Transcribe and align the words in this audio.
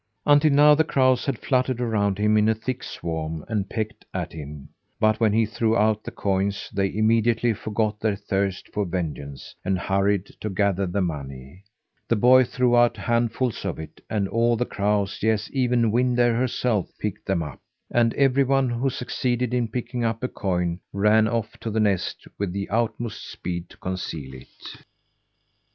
Until 0.25 0.49
now 0.51 0.73
the 0.73 0.83
crows 0.83 1.27
had 1.27 1.37
fluttered 1.37 1.79
around 1.79 2.17
him 2.17 2.35
in 2.35 2.49
a 2.49 2.55
thick 2.55 2.83
swarm 2.83 3.45
and 3.47 3.69
pecked 3.69 4.03
at 4.15 4.33
him, 4.33 4.69
but 4.99 5.19
when 5.19 5.31
he 5.31 5.45
threw 5.45 5.77
out 5.77 6.03
the 6.03 6.09
coins 6.09 6.71
they 6.73 6.91
immediately 6.91 7.53
forgot 7.53 7.99
their 7.99 8.15
thirst 8.15 8.67
for 8.73 8.83
vengeance, 8.83 9.53
and 9.63 9.77
hurried 9.77 10.25
to 10.39 10.49
gather 10.49 10.87
the 10.87 11.03
money. 11.03 11.65
The 12.07 12.15
boy 12.15 12.45
threw 12.45 12.75
out 12.75 12.97
handfuls 12.97 13.63
of 13.63 13.77
it, 13.77 14.01
and 14.09 14.27
all 14.27 14.57
the 14.57 14.65
crows 14.65 15.19
yes, 15.21 15.51
even 15.53 15.91
Wind 15.91 16.17
Air 16.19 16.35
herself 16.35 16.89
picked 16.97 17.27
them 17.27 17.43
up. 17.43 17.59
And 17.91 18.15
everyone 18.15 18.71
who 18.71 18.89
succeeded 18.89 19.53
in 19.53 19.67
picking 19.67 20.03
up 20.03 20.23
a 20.23 20.27
coin 20.27 20.79
ran 20.91 21.27
off 21.27 21.59
to 21.59 21.69
the 21.69 21.79
nest 21.79 22.25
with 22.39 22.53
the 22.53 22.67
utmost 22.69 23.29
speed 23.31 23.69
to 23.69 23.77
conceal 23.77 24.33
it. 24.33 24.81